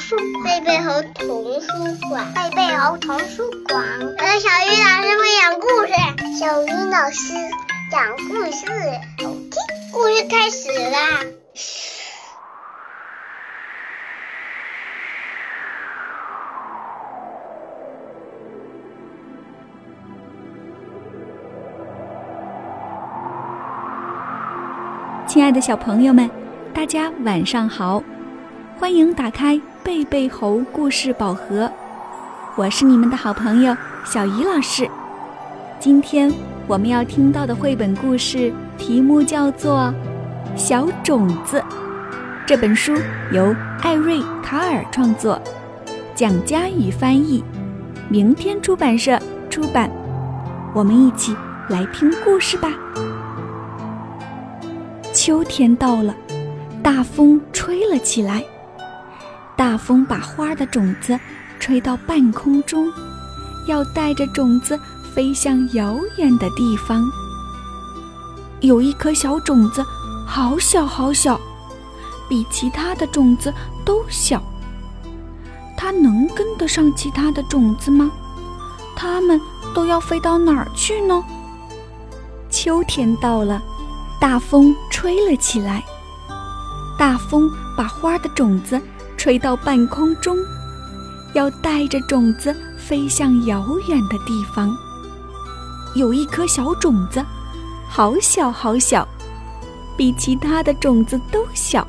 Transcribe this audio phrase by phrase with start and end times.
[0.00, 1.68] 书，贝贝猴童书
[2.08, 3.84] 馆，贝贝猴童书馆。
[4.00, 5.92] 我的小鱼老师会讲故事，
[6.40, 7.34] 小鱼老师
[7.90, 8.66] 讲故事，
[9.22, 9.52] 好听。
[9.92, 10.98] 故事开始啦！
[25.26, 26.28] 亲爱的小朋友们，
[26.72, 28.02] 大家晚上好！
[28.78, 31.68] 欢迎打开贝贝猴故事宝盒，
[32.54, 34.88] 我是你们的好朋友小鱼老师。
[35.80, 36.32] 今天
[36.68, 39.92] 我们要听到的绘本故事题目叫做
[40.56, 41.58] 《小种子》。
[42.46, 42.94] 这本书
[43.32, 45.42] 由艾瑞·卡尔创作，
[46.14, 47.42] 蒋佳宇翻译，
[48.08, 49.18] 明天出版社
[49.50, 49.90] 出版。
[50.72, 51.34] 我们一起
[51.68, 52.70] 来听故事吧。
[55.12, 56.14] 秋天到了，
[56.80, 58.44] 大风吹了起来。
[59.60, 61.20] 大风把花的种子
[61.58, 62.90] 吹到半空中，
[63.66, 64.80] 要带着种子
[65.14, 67.04] 飞向遥远的地方。
[68.60, 69.84] 有一颗小种子，
[70.26, 71.38] 好小好小，
[72.26, 73.52] 比其他的种子
[73.84, 74.42] 都小。
[75.76, 78.10] 它能跟得上其他的种子吗？
[78.96, 79.38] 它们
[79.74, 81.22] 都要飞到哪儿去呢？
[82.48, 83.60] 秋天到了。
[84.18, 85.84] 大风吹了起来，
[86.98, 88.80] 大风把花的种子
[89.20, 90.34] 吹到半空中，
[91.34, 94.74] 要带着种子飞向遥远的地方。
[95.94, 97.22] 有一颗小种子，
[97.86, 99.06] 好小好小，
[99.94, 101.86] 比其他的种子都小。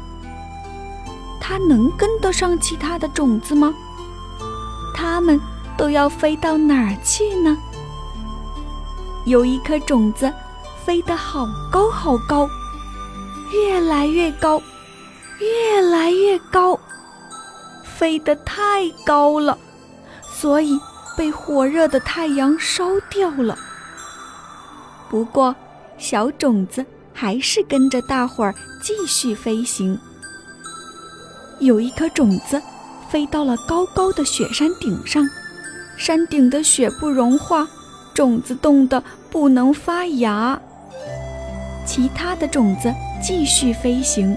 [1.39, 3.73] 它能跟得上其他的种子吗？
[4.93, 5.39] 它们
[5.77, 7.57] 都要飞到哪儿去呢？
[9.23, 10.29] 有一颗种子。
[10.83, 12.49] 飞得好高好高，
[13.53, 14.59] 越来越高，
[15.39, 16.77] 越来越高，
[18.01, 19.55] 飞得太高了，
[20.27, 20.79] 所以
[21.15, 23.55] 被火热的太阳烧掉了。
[25.07, 25.55] 不过，
[25.99, 29.99] 小种子还是跟着大伙儿继续飞行。
[31.59, 32.59] 有一颗种子
[33.07, 35.23] 飞到了高高的雪山顶上，
[35.95, 37.67] 山顶的雪不融化，
[38.15, 40.59] 种子冻得不能发芽。
[41.85, 42.91] 其他的种子
[43.21, 44.35] 继续飞行，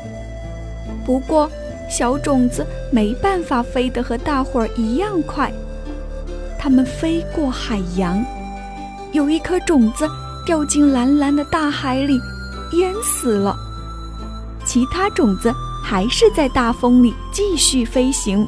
[1.06, 1.50] 不过
[1.96, 5.52] 小种子没办法飞得和大伙儿一样快。
[6.58, 8.20] 它们飞过海洋，
[9.12, 10.04] 有一颗种子
[10.44, 12.18] 掉进蓝蓝的大海里，
[12.72, 13.56] 淹死了。
[14.64, 18.44] 其他种子还是在大风里继续飞行，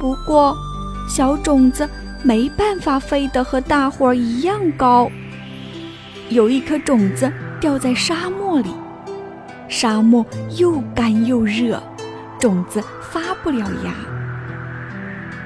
[0.00, 0.56] 不过
[1.06, 1.86] 小种子
[2.22, 5.10] 没办法飞得和大伙儿一样高。
[6.30, 7.30] 有一颗种子。
[7.60, 8.68] 掉在沙漠里，
[9.68, 10.26] 沙漠
[10.58, 11.82] 又干又热，
[12.44, 13.94] 种子发不了芽。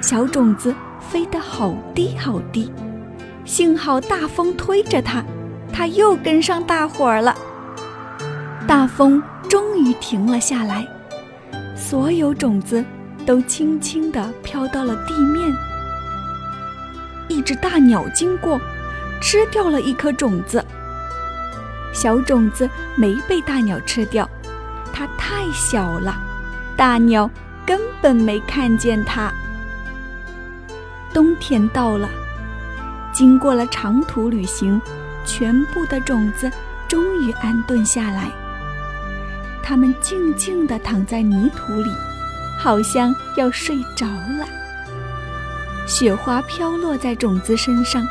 [0.01, 2.73] 小种子飞得好低好低，
[3.45, 5.23] 幸好大风推着它，
[5.73, 7.37] 它又跟上大伙儿了。
[8.67, 10.85] 大风终于停了下来，
[11.77, 12.85] 所有种子
[13.25, 15.57] 都轻轻地飘到了地面。
[17.29, 18.61] 一只大鸟经过，
[19.21, 20.65] 吃掉了一颗种子。
[21.93, 24.29] 小种子没被大鸟吃掉，
[24.93, 26.17] 它太小了，
[26.79, 27.29] 大鸟
[27.67, 29.33] 根本没看见它。
[31.13, 32.09] 冬天到了，
[33.13, 34.81] 经过了长途旅行，
[35.25, 36.49] 全部的种子
[36.87, 38.31] 终于安顿下来。
[39.61, 41.91] 它们静静地躺在泥土里，
[42.57, 44.47] 好像要睡着了。
[45.85, 48.07] 雪花飘落在种子身上，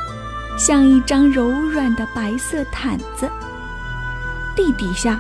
[0.58, 3.30] 像一张柔软的白色毯子。
[4.58, 5.18] 地底下，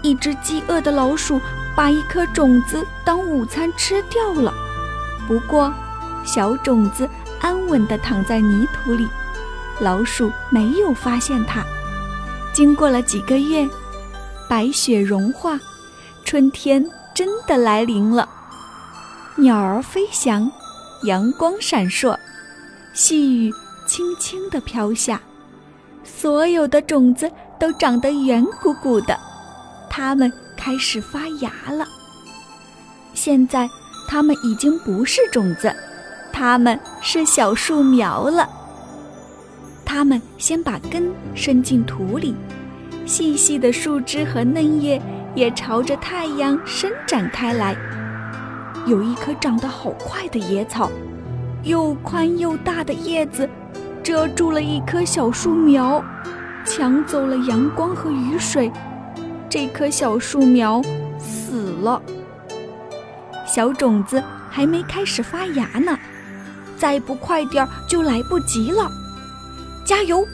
[0.00, 1.40] 一只饥饿的老鼠
[1.76, 4.52] 把一颗种子当午餐吃掉了。
[5.26, 5.72] 不过，
[6.24, 7.08] 小种子
[7.40, 9.08] 安稳地躺在泥土里，
[9.80, 11.64] 老鼠没有发现它。
[12.52, 13.68] 经过了几个月，
[14.48, 15.58] 白雪融化，
[16.24, 16.84] 春天
[17.14, 18.28] 真的来临了。
[19.36, 20.50] 鸟儿飞翔，
[21.02, 22.16] 阳光闪烁，
[22.92, 23.52] 细雨
[23.86, 25.20] 轻轻地飘下，
[26.04, 27.30] 所有的种子。
[27.56, 29.18] 都长得圆鼓鼓的，
[29.88, 30.30] 它们
[30.64, 31.86] 开始发芽了。
[33.12, 33.68] 现在，
[34.08, 35.70] 它们已经不是种子，
[36.32, 38.48] 它们是小树苗了。
[39.84, 42.34] 它们先把根伸进土里，
[43.04, 44.98] 细细的树枝和嫩叶
[45.34, 47.76] 也朝着太阳伸展开来。
[48.86, 50.90] 有一棵长得好快的野草，
[51.62, 53.46] 又宽又大的叶子
[54.02, 56.02] 遮住了一棵小树苗。
[56.64, 58.72] 抢走了阳光和雨水，
[59.54, 60.82] 这棵小树苗
[61.16, 62.02] 死了。
[63.46, 64.20] 小种子
[64.50, 65.96] 还没开始发芽呢，
[66.76, 68.90] 再不快点就来不及了。
[69.86, 70.26] 加油！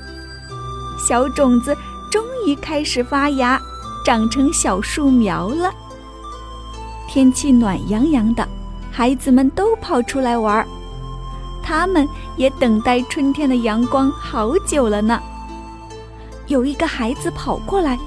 [1.06, 1.76] 小种子
[2.10, 3.60] 终于开始发芽，
[4.06, 5.70] 长成小树苗了。
[7.06, 8.48] 天气暖洋洋的，
[8.90, 10.66] 孩子们都跑出来玩儿，
[11.62, 12.08] 他们
[12.38, 15.20] 也等待春天的阳光好久了呢。
[16.46, 17.98] 有一个孩子跑过来，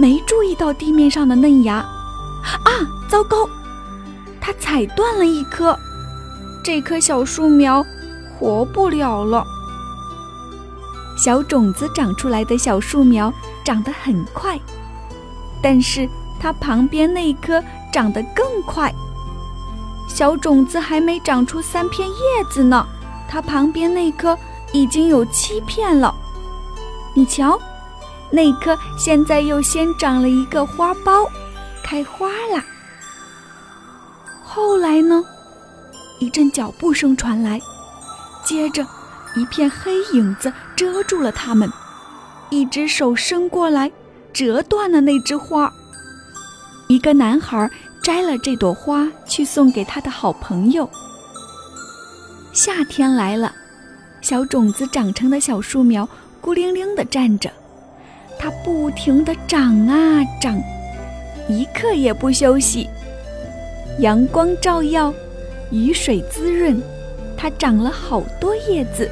[0.00, 1.78] 没注意到地面上的嫩芽，
[2.62, 2.70] 啊，
[3.08, 3.48] 糟糕！
[4.40, 5.76] 他踩断了一棵，
[6.62, 7.84] 这棵小树苗
[8.38, 9.44] 活不了了。
[11.16, 13.32] 小种子长出来的小树苗
[13.64, 14.56] 长得很快，
[15.60, 16.08] 但是
[16.38, 17.60] 它旁边那棵
[17.92, 18.94] 长得更快。
[20.06, 22.86] 小种子还没长出三片叶子呢，
[23.28, 24.38] 它旁边那棵
[24.72, 26.14] 已经有七片了。
[27.14, 27.60] 你瞧。
[28.30, 31.28] 那棵现在又先长了一个花苞，
[31.82, 32.64] 开花啦。
[34.44, 35.24] 后来呢？
[36.20, 37.60] 一阵脚步声传来，
[38.44, 38.84] 接着
[39.36, 41.70] 一片黑影子遮住了他们。
[42.50, 43.92] 一只手伸过来，
[44.32, 45.72] 折断了那枝花。
[46.88, 47.70] 一个男孩
[48.02, 50.90] 摘了这朵花去送给他的好朋友。
[52.52, 53.54] 夏天来了，
[54.20, 56.08] 小种子长成的小树苗
[56.40, 57.50] 孤零零地站着。
[58.38, 60.56] 它不停地长啊长，
[61.48, 62.88] 一刻也不休息。
[63.98, 65.12] 阳光照耀，
[65.70, 66.80] 雨水滋润，
[67.36, 69.10] 它长了好多叶子，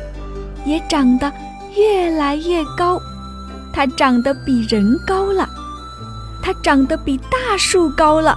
[0.65, 1.33] 也长得
[1.77, 3.01] 越来越高。
[3.73, 5.49] 它长得比人高了，
[6.43, 8.37] 它长得比大树高了，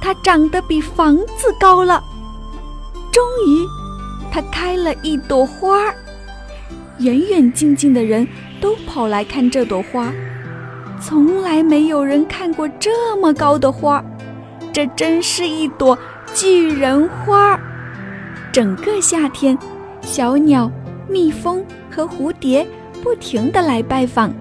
[0.00, 2.02] 它长得比房子高了。
[3.12, 3.66] 终于，
[4.30, 5.94] 它开了一朵花儿。
[6.98, 8.26] 远远近近的人。
[8.60, 10.12] 都跑来看这朵花，
[11.00, 14.04] 从来没有人看过这么高的花，
[14.72, 15.98] 这真是一朵
[16.34, 17.58] 巨人花。
[18.52, 19.56] 整个夏天，
[20.00, 20.70] 小鸟、
[21.08, 22.66] 蜜蜂和蝴蝶
[23.02, 24.32] 不停地来拜访，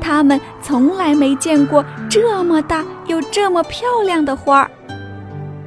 [0.00, 4.68] 它们从来没见过这么大又这么漂亮的花。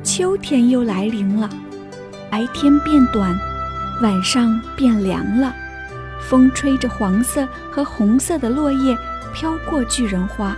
[0.04, 1.50] 秋天又来临了，
[2.32, 3.38] 白天变短，
[4.02, 5.54] 晚上变凉了。
[6.20, 8.98] 风吹着黄色和红色的落叶
[9.34, 10.56] 飘过巨人花，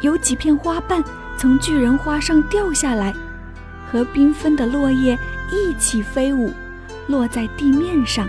[0.00, 1.02] 有几片花瓣
[1.36, 3.14] 从巨人花上掉下来，
[3.90, 5.18] 和缤纷的落叶
[5.50, 6.52] 一起飞舞，
[7.06, 8.28] 落在地面上。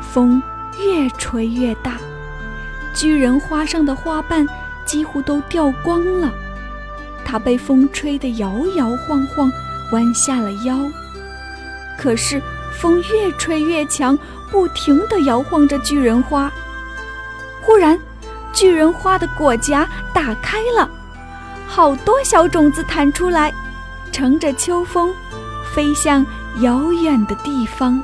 [0.00, 0.42] 风
[0.78, 1.98] 越吹越大，
[2.94, 4.46] 巨人花上的花瓣
[4.84, 6.32] 几乎都掉光了。
[7.24, 9.52] 它被风吹得摇摇晃晃，
[9.92, 10.90] 弯下了腰。
[11.96, 12.42] 可是
[12.80, 14.18] 风越吹越强。
[14.50, 16.50] 不停地摇晃着巨人花，
[17.62, 17.98] 忽然，
[18.52, 20.88] 巨人花的果荚打开了，
[21.66, 23.52] 好多小种子弹出来，
[24.10, 25.14] 乘着秋风，
[25.74, 26.26] 飞向
[26.60, 28.02] 遥远的地方。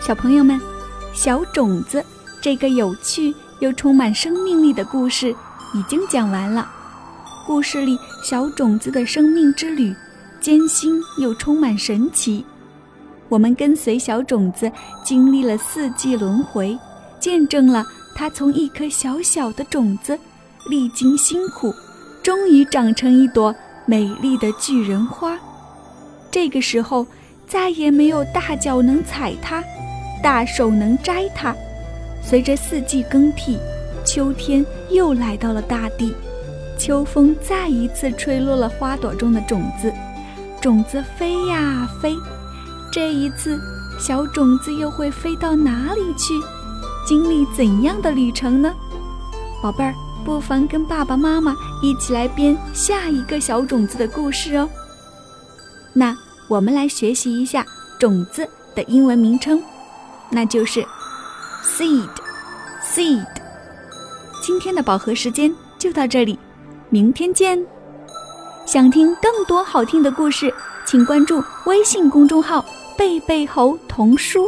[0.00, 0.60] 小朋友们，
[1.12, 2.04] 小种子
[2.40, 5.34] 这个有趣又充满生命力的故事
[5.74, 6.68] 已经讲完了。
[7.46, 9.94] 故事里小种子的生命之旅。
[10.42, 12.44] 艰辛又充满神奇，
[13.28, 14.70] 我们跟随小种子
[15.04, 16.76] 经历了四季轮回，
[17.20, 20.18] 见证了它从一颗小小的种子，
[20.68, 21.72] 历经辛苦，
[22.24, 23.54] 终于长成一朵
[23.86, 25.38] 美丽的巨人花。
[26.28, 27.06] 这个时候，
[27.46, 29.62] 再也没有大脚能踩它，
[30.24, 31.54] 大手能摘它。
[32.20, 33.56] 随着四季更替，
[34.04, 36.12] 秋天又来到了大地，
[36.76, 39.92] 秋风再一次吹落了花朵中的种子。
[40.62, 42.16] 种子飞呀飞，
[42.92, 43.60] 这一次
[43.98, 46.34] 小种子又会飞到哪里去？
[47.04, 48.72] 经历怎样的旅程呢？
[49.60, 49.92] 宝贝儿，
[50.24, 54.70] 不妨跟爸爸妈妈一起来编下一个小种子的故事哦。
[55.92, 56.16] 那
[56.46, 57.66] 我们来学习一下
[57.98, 59.60] 种子的英文名称，
[60.30, 60.86] 那就是
[61.64, 63.26] seed，seed。
[64.40, 66.38] 今天的宝盒时间就到这里，
[66.88, 67.58] 明天见。
[68.64, 70.52] 想听更多好听的故事，
[70.86, 72.64] 请关注微信公众号
[72.96, 74.46] “贝贝猴童书”。